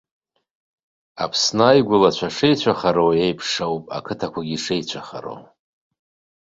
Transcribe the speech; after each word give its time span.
Аԥсны 1.23 1.63
аигәылацәа 1.69 2.29
шеицәыхароу 2.35 3.11
еиԥш 3.23 3.49
ауп 3.65 3.83
ақыҭақәагьы 3.97 4.57
шеицәыхароу. 4.63 5.41